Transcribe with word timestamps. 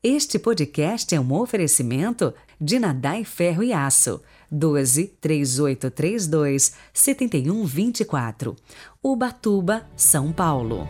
Este 0.00 0.38
podcast 0.38 1.12
é 1.12 1.18
um 1.18 1.32
oferecimento 1.32 2.32
de 2.60 2.78
Nadai 2.78 3.24
Ferro 3.24 3.64
e 3.64 3.72
Aço, 3.72 4.22
12 4.48 5.08
3832 5.20 6.72
7124, 6.94 8.54
Ubatuba, 9.02 9.90
São 9.96 10.32
Paulo. 10.32 10.86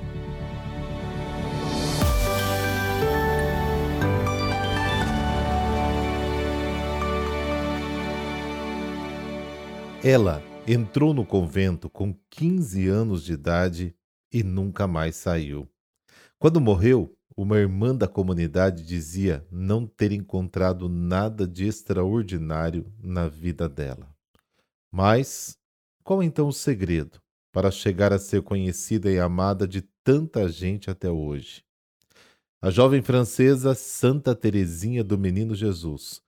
Ela 10.04 10.42
entrou 10.66 11.14
no 11.14 11.24
convento 11.24 11.88
com 11.88 12.14
15 12.28 12.86
anos 12.88 13.24
de 13.24 13.32
idade 13.32 13.94
e 14.30 14.42
nunca 14.42 14.86
mais 14.86 15.16
saiu. 15.16 15.66
Quando 16.38 16.60
morreu, 16.60 17.17
uma 17.40 17.56
irmã 17.56 17.94
da 17.94 18.08
comunidade 18.08 18.84
dizia 18.84 19.46
não 19.48 19.86
ter 19.86 20.10
encontrado 20.10 20.88
nada 20.88 21.46
de 21.46 21.68
extraordinário 21.68 22.92
na 23.00 23.28
vida 23.28 23.68
dela. 23.68 24.12
Mas 24.90 25.56
qual 26.02 26.20
então 26.20 26.48
o 26.48 26.52
segredo 26.52 27.20
para 27.52 27.70
chegar 27.70 28.12
a 28.12 28.18
ser 28.18 28.42
conhecida 28.42 29.08
e 29.08 29.20
amada 29.20 29.68
de 29.68 29.82
tanta 30.02 30.48
gente 30.48 30.90
até 30.90 31.08
hoje? 31.08 31.62
A 32.60 32.70
jovem 32.70 33.02
francesa 33.02 33.72
Santa 33.72 34.34
Teresinha 34.34 35.04
do 35.04 35.16
Menino 35.16 35.54
Jesus 35.54 36.20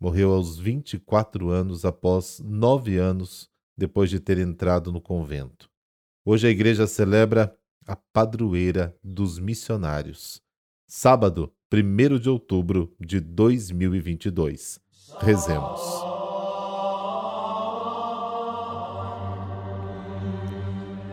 morreu 0.00 0.32
aos 0.32 0.58
24 0.58 1.50
anos 1.50 1.84
após 1.84 2.40
nove 2.40 2.96
anos 2.96 3.50
depois 3.76 4.08
de 4.08 4.18
ter 4.18 4.38
entrado 4.38 4.90
no 4.90 5.00
convento. 5.02 5.68
Hoje 6.24 6.46
a 6.46 6.50
igreja 6.50 6.86
celebra 6.86 7.54
a 7.86 7.94
padroeira 8.14 8.96
dos 9.04 9.38
missionários 9.38 10.42
sábado, 10.96 11.50
1 11.72 12.20
de 12.20 12.30
outubro 12.30 12.92
de 13.00 13.18
2022. 13.18 14.78
Rezemos. 15.18 15.80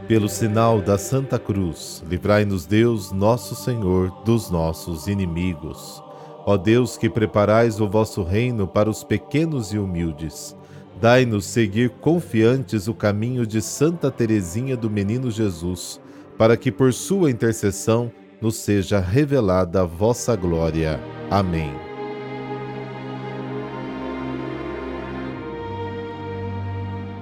Pelo 0.08 0.30
sinal 0.30 0.84
da 0.84 1.00
Santa 1.00 1.40
Cruz, 1.40 2.04
livrai-nos 2.08 2.68
Deus, 2.68 3.12
nosso 3.12 3.56
Senhor, 3.56 4.12
dos 4.24 4.52
nossos 4.52 5.08
inimigos. 5.08 6.02
Ó 6.46 6.58
Deus, 6.58 6.96
que 6.96 7.10
preparais 7.10 7.82
o 7.82 7.90
vosso 7.90 8.22
reino 8.22 8.68
para 8.68 8.88
os 8.88 9.04
pequenos 9.04 9.74
e 9.74 9.80
humildes, 9.80 10.56
dai-nos 11.02 11.46
seguir 11.46 11.90
confiantes 11.90 12.88
o 12.88 12.94
caminho 12.94 13.48
de 13.48 13.64
Santa 13.64 14.12
Teresinha 14.12 14.78
do 14.78 14.92
Menino 14.92 15.32
Jesus, 15.32 16.00
para 16.38 16.56
que 16.56 16.72
por 16.72 16.94
sua 16.94 17.32
intercessão 17.32 18.12
nos 18.42 18.56
seja 18.56 19.00
revelada 19.00 19.82
a 19.82 19.86
vossa 19.86 20.36
glória. 20.36 21.00
Amém. 21.30 21.72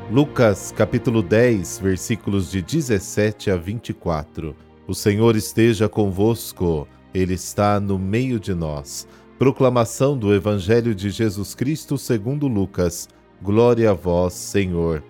Lucas 0.09 0.73
capítulo 0.75 1.21
10, 1.21 1.79
versículos 1.79 2.49
de 2.49 2.61
17 2.61 3.51
a 3.51 3.57
24. 3.57 4.55
O 4.87 4.95
Senhor 4.95 5.35
esteja 5.35 5.87
convosco, 5.87 6.87
Ele 7.13 7.35
está 7.35 7.79
no 7.79 7.99
meio 7.99 8.39
de 8.39 8.55
nós. 8.55 9.07
Proclamação 9.37 10.17
do 10.17 10.33
Evangelho 10.33 10.95
de 10.95 11.11
Jesus 11.11 11.53
Cristo 11.53 11.97
segundo 11.97 12.47
Lucas. 12.47 13.07
Glória 13.41 13.91
a 13.91 13.93
vós, 13.93 14.33
Senhor. 14.33 15.03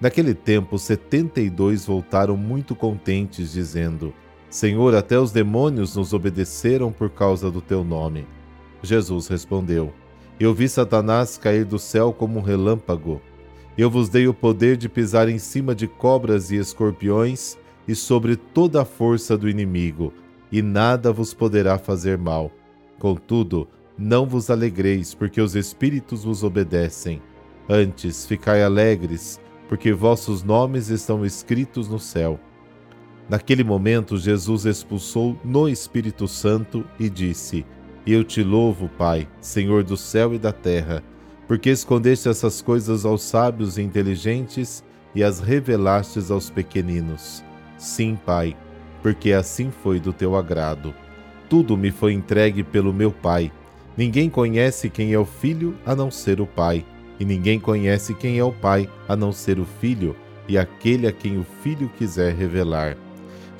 Naquele 0.00 0.34
tempo, 0.34 0.78
setenta 0.78 1.40
e 1.40 1.50
dois 1.50 1.84
voltaram 1.86 2.36
muito 2.36 2.76
contentes, 2.76 3.52
dizendo: 3.52 4.14
Senhor, 4.54 4.94
até 4.94 5.18
os 5.18 5.32
demônios 5.32 5.96
nos 5.96 6.12
obedeceram 6.12 6.92
por 6.92 7.10
causa 7.10 7.50
do 7.50 7.60
teu 7.60 7.82
nome. 7.82 8.24
Jesus 8.84 9.26
respondeu: 9.26 9.92
Eu 10.38 10.54
vi 10.54 10.68
Satanás 10.68 11.36
cair 11.36 11.64
do 11.64 11.76
céu 11.76 12.12
como 12.12 12.38
um 12.38 12.42
relâmpago. 12.42 13.20
Eu 13.76 13.90
vos 13.90 14.08
dei 14.08 14.28
o 14.28 14.32
poder 14.32 14.76
de 14.76 14.88
pisar 14.88 15.28
em 15.28 15.38
cima 15.38 15.74
de 15.74 15.88
cobras 15.88 16.52
e 16.52 16.56
escorpiões 16.56 17.58
e 17.88 17.96
sobre 17.96 18.36
toda 18.36 18.82
a 18.82 18.84
força 18.84 19.36
do 19.36 19.48
inimigo, 19.48 20.12
e 20.52 20.62
nada 20.62 21.12
vos 21.12 21.34
poderá 21.34 21.76
fazer 21.76 22.16
mal. 22.16 22.52
Contudo, 23.00 23.66
não 23.98 24.24
vos 24.24 24.50
alegreis, 24.50 25.14
porque 25.14 25.40
os 25.40 25.56
espíritos 25.56 26.22
vos 26.22 26.44
obedecem. 26.44 27.20
Antes, 27.68 28.24
ficai 28.24 28.62
alegres, 28.62 29.40
porque 29.68 29.92
vossos 29.92 30.44
nomes 30.44 30.90
estão 30.90 31.26
escritos 31.26 31.88
no 31.88 31.98
céu. 31.98 32.38
Naquele 33.28 33.64
momento, 33.64 34.18
Jesus 34.18 34.66
expulsou 34.66 35.38
no 35.42 35.68
Espírito 35.68 36.28
Santo 36.28 36.84
e 36.98 37.08
disse: 37.08 37.64
Eu 38.06 38.22
te 38.22 38.42
louvo, 38.42 38.88
Pai, 38.98 39.26
Senhor 39.40 39.82
do 39.82 39.96
céu 39.96 40.34
e 40.34 40.38
da 40.38 40.52
terra, 40.52 41.02
porque 41.48 41.70
escondeste 41.70 42.28
essas 42.28 42.60
coisas 42.60 43.04
aos 43.04 43.22
sábios 43.22 43.78
e 43.78 43.82
inteligentes 43.82 44.84
e 45.14 45.24
as 45.24 45.40
revelastes 45.40 46.30
aos 46.30 46.50
pequeninos. 46.50 47.42
Sim, 47.78 48.18
Pai, 48.26 48.54
porque 49.02 49.32
assim 49.32 49.70
foi 49.70 49.98
do 49.98 50.12
teu 50.12 50.36
agrado. 50.36 50.94
Tudo 51.48 51.76
me 51.76 51.90
foi 51.90 52.12
entregue 52.12 52.62
pelo 52.62 52.92
meu 52.92 53.10
Pai. 53.10 53.50
Ninguém 53.96 54.28
conhece 54.28 54.90
quem 54.90 55.12
é 55.12 55.18
o 55.18 55.24
Filho 55.24 55.74
a 55.86 55.94
não 55.94 56.10
ser 56.10 56.40
o 56.40 56.46
Pai, 56.46 56.84
e 57.18 57.24
ninguém 57.24 57.58
conhece 57.58 58.12
quem 58.12 58.38
é 58.38 58.44
o 58.44 58.52
Pai 58.52 58.88
a 59.08 59.16
não 59.16 59.32
ser 59.32 59.58
o 59.58 59.64
Filho 59.64 60.14
e 60.46 60.58
aquele 60.58 61.06
a 61.06 61.12
quem 61.12 61.38
o 61.38 61.46
Filho 61.62 61.88
quiser 61.96 62.34
revelar. 62.34 62.96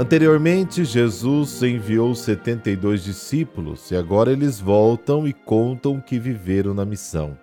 Anteriormente, 0.00 0.82
Jesus 0.82 1.62
enviou 1.62 2.14
72 2.14 3.04
discípulos 3.04 3.90
e 3.90 3.94
agora 3.94 4.32
eles 4.32 4.58
voltam 4.58 5.28
e 5.28 5.32
contam 5.34 6.00
que 6.00 6.18
viveram 6.18 6.72
na 6.72 6.86
missão. 6.86 7.36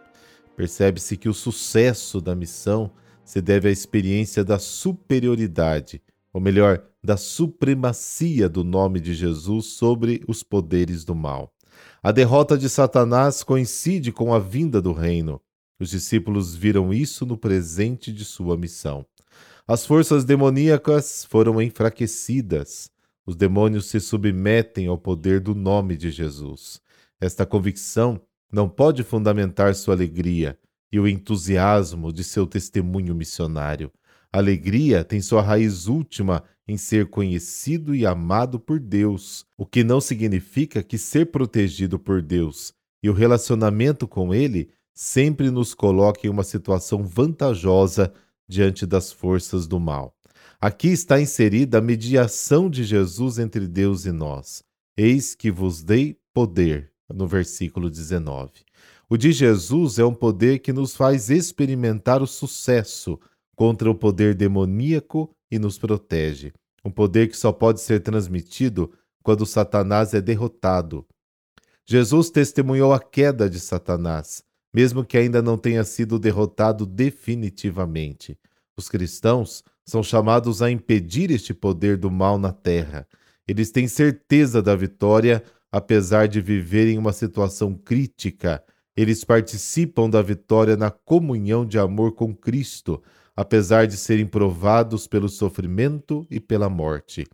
Percebe-se 0.56 1.18
que 1.18 1.29
o 1.29 1.35
sucesso 1.35 2.19
da 2.19 2.34
missão 2.34 2.90
se 3.23 3.44
deve 3.44 3.69
à 3.69 3.72
experiência 3.72 4.44
da 4.44 4.57
superioridade, 4.57 6.01
ou 6.34 6.41
melhor, 6.41 6.84
da 7.03 7.16
supremacia 7.16 8.50
do 8.50 8.63
nome 8.63 9.00
de 9.00 9.13
Jesus 9.13 9.68
sobre 9.68 10.24
os 10.28 10.41
poderes 10.41 11.06
do 11.06 11.13
mal. 11.13 11.53
A 12.01 12.12
derrota 12.12 12.57
de 12.57 12.69
Satanás 12.69 13.44
coincide 13.44 14.12
com 14.12 14.34
a 14.34 14.39
vinda 14.39 14.81
do 14.81 14.94
reino. 14.94 15.39
Os 15.79 15.91
discípulos 15.91 16.56
viram 16.56 16.91
isso 16.91 17.24
no 17.24 17.38
presente 17.38 18.12
de 18.12 18.25
sua 18.25 18.57
missão. 18.57 19.06
As 19.70 19.86
forças 19.86 20.24
demoníacas 20.24 21.26
foram 21.26 21.62
enfraquecidas. 21.62 22.90
Os 23.26 23.36
demônios 23.36 23.88
se 23.88 24.00
submetem 24.00 24.88
ao 24.88 24.98
poder 24.98 25.42
do 25.42 25.54
nome 25.54 25.98
de 25.98 26.10
Jesus. 26.10 26.80
Esta 27.20 27.46
convicção 27.46 28.22
não 28.50 28.70
pode 28.70 29.04
fundamentar 29.04 29.76
sua 29.76 29.94
alegria 29.94 30.58
e 30.90 30.98
o 30.98 31.06
entusiasmo 31.06 32.14
de 32.14 32.24
seu 32.24 32.48
testemunho 32.48 33.14
missionário. 33.14 33.92
A 34.32 34.38
alegria 34.38 35.04
tem 35.04 35.20
sua 35.20 35.42
raiz 35.42 35.88
última 35.88 36.46
em 36.66 36.78
ser 36.78 37.10
conhecido 37.10 37.94
e 37.94 38.06
amado 38.06 38.62
por 38.62 38.80
Deus, 38.80 39.46
o 39.58 39.66
que 39.66 39.84
não 39.84 40.00
significa 40.00 40.82
que 40.82 40.98
ser 40.98 41.26
protegido 41.26 42.00
por 42.00 42.22
Deus 42.22 42.74
e 43.04 43.10
o 43.10 43.14
relacionamento 43.14 44.08
com 44.08 44.34
Ele 44.34 44.70
sempre 44.94 45.52
nos 45.52 45.74
coloque 45.74 46.25
em 46.25 46.30
uma 46.30 46.44
situação 46.44 47.04
vantajosa 47.04 48.13
diante 48.48 48.86
das 48.86 49.12
forças 49.12 49.68
do 49.68 49.80
mal. 49.80 50.14
Aqui 50.60 50.88
está 50.88 51.22
inserida 51.22 51.78
a 51.78 51.82
mediação 51.82 52.70
de 52.70 52.84
Jesus 52.84 53.38
entre 53.38 53.68
Deus 53.68 54.06
e 54.06 54.12
nós. 54.12 54.64
Eis 54.98 55.36
que 55.36 55.52
vos 55.52 55.84
dei 55.84 56.18
poder, 56.34 56.92
no 57.14 57.28
versículo 57.28 57.90
19. 57.90 58.52
O 59.10 59.16
de 59.16 59.32
Jesus 59.32 60.00
é 60.00 60.06
um 60.06 60.14
poder 60.14 60.60
que 60.60 60.74
nos 60.74 60.96
faz 60.96 61.30
experimentar 61.30 62.22
o 62.22 62.28
sucesso 62.28 63.20
contra 63.56 63.90
o 63.90 63.96
poder 63.96 64.36
demoníaco 64.36 65.30
e 65.50 65.58
nos 65.58 65.78
protege. 65.78 66.52
Um 66.84 66.92
poder 66.92 67.28
que 67.28 67.38
só 67.38 67.52
pode 67.52 67.82
ser 67.82 68.02
transmitido 68.02 68.92
quando 69.24 69.46
Satanás 69.46 70.14
é 70.14 70.22
derrotado. 70.22 71.06
Jesus 71.86 72.30
testemunhou 72.30 72.92
a 72.94 73.00
queda 73.00 73.50
de 73.50 73.60
Satanás, 73.60 74.44
mesmo 74.74 75.04
que 75.04 75.18
ainda 75.18 75.42
não 75.42 75.58
tenha 75.58 75.84
sido 75.84 76.19
derrotado 76.19 76.86
definitivamente. 76.86 78.38
Os 78.78 78.90
cristãos 78.90 79.64
são 79.86 80.04
chamados 80.04 80.62
a 80.62 80.69
impedir 80.69 81.31
este 81.31 81.54
poder 81.54 81.98
do 81.98 82.12
mal 82.12 82.38
na 82.38 82.52
terra. 82.52 83.08
Eles 83.48 83.72
têm 83.72 83.88
certeza 83.88 84.62
da 84.62 84.75
vitória 84.75 85.44
apesar 85.72 86.28
de 86.28 86.42
viverem 86.42 86.98
uma 86.98 87.14
situação 87.14 87.74
crítica, 87.74 88.64
eles 88.96 89.24
participam 89.24 90.10
da 90.10 90.22
vitória 90.22 90.75
na 90.75 90.90
comunhão 90.90 91.66
de 91.66 91.78
amor 91.78 92.13
com 92.13 92.36
Cristo, 92.36 93.02
apesar 93.36 93.86
de 93.86 93.96
serem 93.96 94.25
provados 94.25 95.08
pelo 95.08 95.30
sofrimento 95.30 96.25
e 96.31 96.40
pela 96.40 96.70
morte. 96.70 97.25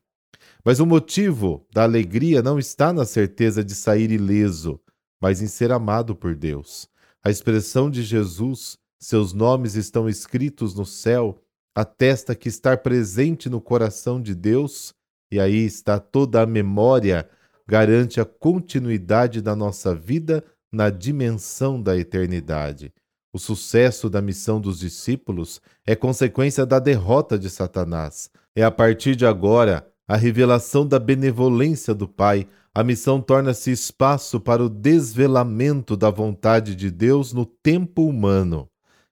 Mas 0.65 0.79
o 0.79 0.85
motivo 0.85 1.65
da 1.73 1.83
alegria 1.83 2.41
não 2.41 2.59
está 2.59 2.91
na 2.91 3.05
certeza 3.05 3.63
de 3.63 3.73
sair 3.73 4.11
ileso, 4.11 4.79
mas 5.21 5.41
em 5.41 5.47
ser 5.47 5.71
amado 5.71 6.15
por 6.15 6.35
Deus. 6.35 6.89
A 7.25 7.29
expressão 7.29 7.89
de 7.89 8.03
Jesus, 8.03 8.77
seus 8.99 9.31
nomes 9.31 9.75
estão 9.75 10.09
escritos 10.09 10.75
no 10.75 10.85
céu, 10.85 11.41
atesta 11.73 12.35
que 12.35 12.49
estar 12.49 12.79
presente 12.79 13.49
no 13.49 13.61
coração 13.61 14.21
de 14.21 14.35
Deus, 14.35 14.93
e 15.31 15.39
aí 15.39 15.65
está 15.65 15.99
toda 15.99 16.41
a 16.41 16.45
memória, 16.45 17.29
garante 17.65 18.19
a 18.19 18.25
continuidade 18.25 19.41
da 19.41 19.55
nossa 19.55 19.95
vida 19.95 20.43
na 20.69 20.89
dimensão 20.89 21.81
da 21.81 21.97
eternidade. 21.97 22.93
O 23.31 23.39
sucesso 23.39 24.09
da 24.09 24.21
missão 24.21 24.59
dos 24.59 24.79
discípulos 24.79 25.61
é 25.87 25.95
consequência 25.95 26.65
da 26.65 26.77
derrota 26.77 27.39
de 27.39 27.49
Satanás. 27.49 28.29
É 28.55 28.63
a 28.63 28.69
partir 28.69 29.15
de 29.15 29.25
agora 29.25 29.87
a 30.07 30.17
revelação 30.17 30.85
da 30.85 30.99
benevolência 30.99 31.93
do 31.93 32.07
Pai. 32.07 32.47
A 32.75 32.83
missão 32.83 33.21
torna-se 33.21 33.69
espaço 33.69 34.39
para 34.39 34.63
o 34.63 34.69
desvelamento 34.69 35.95
da 35.95 36.09
vontade 36.09 36.75
de 36.75 36.89
Deus 36.89 37.31
no 37.31 37.45
tempo 37.45 38.03
humano. 38.03 38.67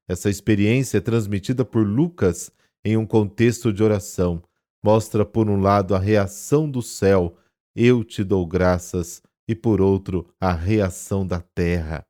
Essa 0.08 0.32
experiência 0.32 0.98
é 0.98 1.02
transmitida 1.02 1.64
por 1.64 1.86
Lucas 1.86 2.52
em 2.84 2.98
um 2.98 3.06
contexto 3.06 3.72
de 3.72 3.84
oração. 3.84 4.42
Mostra, 4.84 5.24
por 5.24 5.48
um 5.48 5.62
lado, 5.62 5.94
a 5.94 6.00
reação 6.00 6.68
do 6.68 6.82
céu, 6.82 7.36
eu 7.76 8.04
te 8.04 8.24
dou 8.24 8.48
graças, 8.48 9.22
e 9.48 9.54
por 9.54 9.80
outro, 9.80 10.28
a 10.40 10.52
reação 10.52 11.26
da 11.26 11.40
terra. 11.40 12.04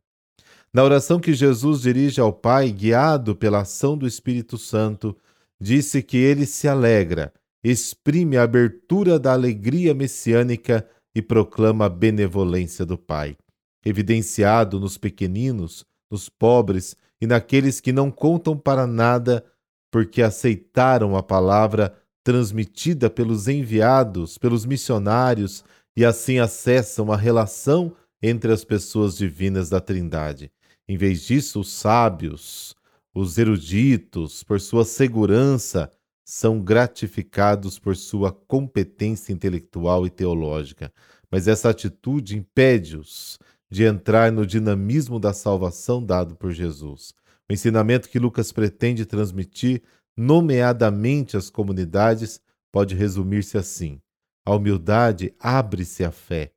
Na 0.73 0.85
oração 0.85 1.19
que 1.19 1.33
Jesus 1.33 1.81
dirige 1.81 2.21
ao 2.21 2.31
Pai, 2.31 2.71
guiado 2.71 3.35
pela 3.35 3.59
ação 3.59 3.97
do 3.97 4.07
Espírito 4.07 4.57
Santo, 4.57 5.17
disse 5.59 6.01
que 6.01 6.15
ele 6.15 6.45
se 6.45 6.65
alegra, 6.65 7.33
exprime 7.61 8.37
a 8.37 8.43
abertura 8.43 9.19
da 9.19 9.33
alegria 9.33 9.93
messiânica 9.93 10.87
e 11.15 11.21
proclama 11.21 11.85
a 11.85 11.89
benevolência 11.89 12.85
do 12.85 12.97
Pai. 12.97 13.37
Evidenciado 13.85 14.79
nos 14.79 14.97
pequeninos, 14.97 15.85
nos 16.09 16.29
pobres 16.29 16.95
e 17.19 17.27
naqueles 17.27 17.79
que 17.79 17.91
não 17.91 18.09
contam 18.11 18.57
para 18.57 18.85
nada, 18.87 19.45
porque 19.91 20.21
aceitaram 20.21 21.15
a 21.15 21.23
palavra 21.23 21.95
transmitida 22.23 23.09
pelos 23.09 23.47
enviados, 23.47 24.37
pelos 24.37 24.65
missionários 24.65 25.63
e 25.95 26.05
assim 26.05 26.39
acessam 26.39 27.11
a 27.11 27.17
relação 27.17 27.95
entre 28.21 28.51
as 28.51 28.63
pessoas 28.63 29.17
divinas 29.17 29.69
da 29.69 29.81
Trindade. 29.81 30.51
Em 30.87 30.97
vez 30.97 31.23
disso, 31.23 31.61
os 31.61 31.71
sábios, 31.71 32.75
os 33.13 33.37
eruditos, 33.37 34.43
por 34.43 34.59
sua 34.59 34.85
segurança, 34.85 35.91
são 36.23 36.59
gratificados 36.59 37.79
por 37.79 37.95
sua 37.95 38.31
competência 38.31 39.33
intelectual 39.33 40.05
e 40.05 40.09
teológica. 40.09 40.91
Mas 41.29 41.47
essa 41.47 41.69
atitude 41.69 42.37
impede-os 42.37 43.39
de 43.69 43.83
entrar 43.83 44.31
no 44.31 44.45
dinamismo 44.45 45.19
da 45.19 45.33
salvação 45.33 46.03
dado 46.03 46.35
por 46.35 46.51
Jesus. 46.51 47.13
O 47.49 47.53
ensinamento 47.53 48.09
que 48.09 48.19
Lucas 48.19 48.51
pretende 48.51 49.05
transmitir, 49.05 49.81
nomeadamente 50.15 51.37
às 51.37 51.49
comunidades, 51.49 52.39
pode 52.71 52.95
resumir-se 52.95 53.57
assim: 53.57 53.99
a 54.45 54.55
humildade 54.55 55.33
abre-se 55.39 56.03
à 56.03 56.11
fé. 56.11 56.51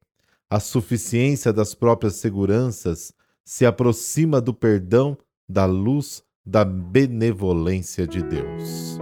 A 0.51 0.61
suficiência 0.61 1.53
das 1.53 1.75
próprias 1.75 2.15
seguranças 2.17 3.13
se 3.45 3.67
aproxima 3.67 4.41
do 4.41 4.55
perdão, 4.55 5.17
da 5.49 5.65
luz, 5.67 6.23
da 6.45 6.65
benevolência 6.65 8.07
de 8.07 8.23
Deus. 8.23 8.99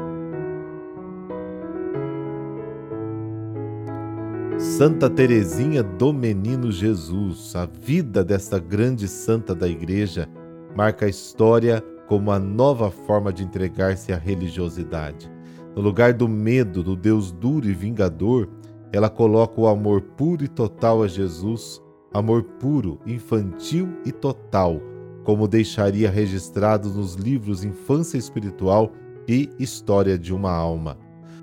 Santa 4.62 5.10
Teresinha 5.10 5.82
do 5.82 6.12
Menino 6.12 6.70
Jesus, 6.70 7.52
a 7.56 7.66
vida 7.66 8.22
desta 8.22 8.60
grande 8.60 9.08
santa 9.08 9.56
da 9.56 9.66
Igreja, 9.66 10.28
marca 10.76 11.04
a 11.04 11.08
história 11.08 11.84
como 12.06 12.30
a 12.30 12.38
nova 12.38 12.88
forma 12.88 13.32
de 13.32 13.42
entregar-se 13.42 14.12
à 14.12 14.16
religiosidade. 14.16 15.28
No 15.74 15.82
lugar 15.82 16.12
do 16.12 16.28
medo 16.28 16.80
do 16.80 16.94
Deus 16.94 17.32
duro 17.32 17.66
e 17.66 17.72
vingador, 17.72 18.48
ela 18.92 19.10
coloca 19.10 19.60
o 19.60 19.66
amor 19.66 20.00
puro 20.00 20.44
e 20.44 20.48
total 20.48 21.02
a 21.02 21.08
Jesus, 21.08 21.82
amor 22.14 22.44
puro, 22.44 23.00
infantil 23.04 23.88
e 24.06 24.12
total, 24.12 24.80
como 25.24 25.48
deixaria 25.48 26.08
registrado 26.08 26.88
nos 26.88 27.14
livros 27.14 27.64
Infância 27.64 28.16
Espiritual 28.16 28.92
e 29.26 29.50
História 29.58 30.16
de 30.16 30.32
uma 30.32 30.52
Alma. 30.52 30.96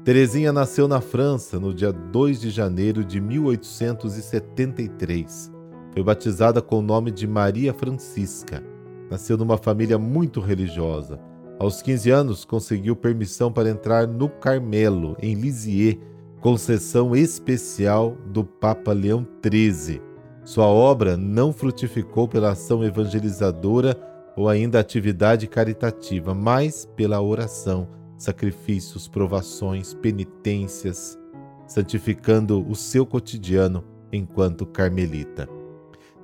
Teresinha 0.03 0.51
nasceu 0.53 0.87
na 0.87 1.01
França 1.01 1.59
no 1.59 1.73
dia 1.73 1.91
2 1.91 2.39
de 2.39 2.49
janeiro 2.49 3.03
de 3.03 3.19
1873. 3.19 5.51
Foi 5.91 6.01
batizada 6.01 6.61
com 6.61 6.79
o 6.79 6.81
nome 6.81 7.11
de 7.11 7.27
Maria 7.27 7.73
Francisca. 7.73 8.63
Nasceu 9.11 9.35
numa 9.37 9.57
família 9.57 9.97
muito 9.97 10.39
religiosa. 10.39 11.19
Aos 11.59 11.81
15 11.81 12.11
anos, 12.11 12.45
conseguiu 12.45 12.95
permissão 12.95 13.51
para 13.51 13.69
entrar 13.69 14.07
no 14.07 14.29
Carmelo, 14.29 15.17
em 15.21 15.33
Lisieux, 15.33 15.97
concessão 16.39 17.13
especial 17.13 18.15
do 18.27 18.45
Papa 18.45 18.93
Leão 18.93 19.27
XIII. 19.45 20.01
Sua 20.45 20.67
obra 20.67 21.17
não 21.17 21.51
frutificou 21.51 22.25
pela 22.25 22.51
ação 22.51 22.85
evangelizadora 22.85 23.97
ou 24.37 24.47
ainda 24.47 24.79
atividade 24.79 25.45
caritativa, 25.45 26.33
mas 26.33 26.87
pela 26.95 27.21
oração, 27.21 27.98
sacrifícios, 28.19 29.07
provações, 29.07 29.93
penitências, 29.95 31.17
santificando 31.65 32.63
o 32.69 32.75
seu 32.75 33.05
cotidiano 33.05 33.83
enquanto 34.11 34.65
carmelita. 34.65 35.47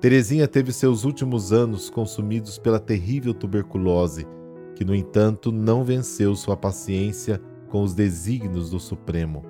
Teresinha 0.02 0.48
teve 0.48 0.74
seus 0.74 1.06
últimos 1.06 1.54
anos 1.54 1.90
consumidos 1.90 2.60
pela 2.60 2.80
terrível 2.80 3.34
tuberculose, 3.34 4.28
que 4.76 4.84
no 4.84 4.94
entanto 4.94 5.52
não 5.52 5.84
venceu 5.84 6.36
sua 6.36 6.58
paciência 6.58 7.42
com 7.70 7.82
os 7.82 7.94
desígnios 7.94 8.70
do 8.70 8.80
Supremo. 8.80 9.44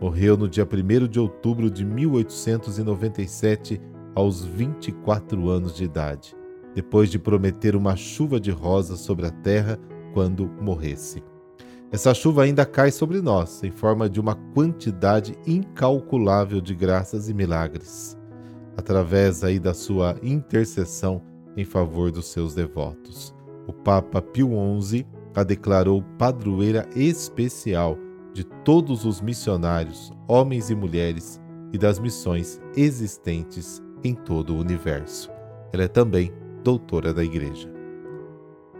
Morreu 0.00 0.36
no 0.36 0.48
dia 0.48 0.66
1 0.66 1.06
de 1.06 1.20
outubro 1.20 1.70
de 1.70 1.84
1897, 1.84 3.80
aos 4.14 4.44
24 4.44 5.48
anos 5.48 5.76
de 5.76 5.84
idade, 5.84 6.36
depois 6.74 7.08
de 7.08 7.18
prometer 7.18 7.76
uma 7.76 7.94
chuva 7.94 8.40
de 8.40 8.50
rosas 8.50 8.98
sobre 8.98 9.26
a 9.26 9.30
terra 9.30 9.78
quando 10.12 10.50
morresse. 10.60 11.22
Essa 11.92 12.14
chuva 12.14 12.44
ainda 12.44 12.64
cai 12.64 12.90
sobre 12.90 13.20
nós 13.20 13.62
em 13.62 13.70
forma 13.70 14.08
de 14.08 14.18
uma 14.18 14.34
quantidade 14.54 15.36
incalculável 15.46 16.58
de 16.58 16.74
graças 16.74 17.28
e 17.28 17.34
milagres, 17.34 18.16
através 18.78 19.44
aí 19.44 19.58
da 19.58 19.74
sua 19.74 20.16
intercessão 20.22 21.20
em 21.54 21.66
favor 21.66 22.10
dos 22.10 22.28
seus 22.28 22.54
devotos. 22.54 23.34
O 23.66 23.74
Papa 23.74 24.22
Pio 24.22 24.52
XI 24.80 25.06
a 25.34 25.42
declarou 25.42 26.02
padroeira 26.18 26.88
especial 26.96 27.98
de 28.32 28.42
todos 28.64 29.04
os 29.04 29.20
missionários, 29.20 30.10
homens 30.26 30.70
e 30.70 30.74
mulheres, 30.74 31.38
e 31.74 31.78
das 31.78 31.98
missões 31.98 32.60
existentes 32.74 33.82
em 34.02 34.14
todo 34.14 34.54
o 34.54 34.58
universo. 34.58 35.30
Ela 35.72 35.84
é 35.84 35.88
também 35.88 36.32
doutora 36.64 37.12
da 37.12 37.22
Igreja. 37.22 37.71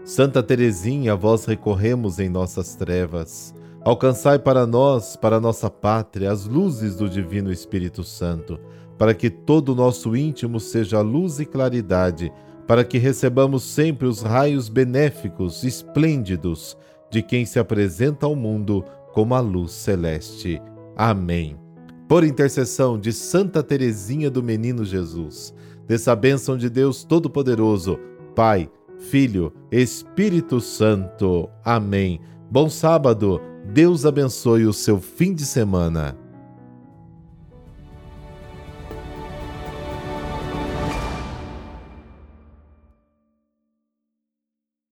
Santa 0.05 0.43
Teresinha, 0.43 1.13
a 1.13 1.15
vós 1.15 1.45
recorremos 1.45 2.19
em 2.19 2.27
nossas 2.27 2.75
trevas. 2.75 3.55
Alcançai 3.85 4.37
para 4.37 4.67
nós, 4.67 5.15
para 5.15 5.39
nossa 5.39 5.69
pátria, 5.69 6.29
as 6.29 6.45
luzes 6.45 6.97
do 6.97 7.09
Divino 7.09 7.49
Espírito 7.49 8.03
Santo, 8.03 8.59
para 8.97 9.13
que 9.13 9.29
todo 9.29 9.69
o 9.69 9.75
nosso 9.75 10.13
íntimo 10.13 10.59
seja 10.59 10.99
luz 10.99 11.39
e 11.39 11.45
claridade, 11.45 12.33
para 12.67 12.83
que 12.83 12.97
recebamos 12.97 13.63
sempre 13.63 14.05
os 14.05 14.21
raios 14.21 14.67
benéficos, 14.67 15.63
esplêndidos, 15.63 16.77
de 17.09 17.21
quem 17.21 17.45
se 17.45 17.57
apresenta 17.57 18.25
ao 18.25 18.35
mundo 18.35 18.83
como 19.13 19.33
a 19.35 19.39
luz 19.39 19.71
celeste. 19.71 20.61
Amém. 20.97 21.57
Por 22.09 22.25
intercessão 22.25 22.99
de 22.99 23.13
Santa 23.13 23.63
Teresinha 23.63 24.29
do 24.29 24.43
Menino 24.43 24.83
Jesus, 24.83 25.53
dessa 25.87 26.13
bênção 26.13 26.57
de 26.57 26.69
Deus 26.69 27.05
Todo-Poderoso, 27.05 27.97
Pai, 28.35 28.69
Filho, 28.97 29.53
Espírito 29.71 30.59
Santo. 30.59 31.49
Amém. 31.63 32.19
Bom 32.49 32.69
sábado. 32.69 33.41
Deus 33.73 34.05
abençoe 34.05 34.65
o 34.65 34.73
seu 34.73 34.99
fim 34.99 35.33
de 35.33 35.45
semana. 35.45 36.17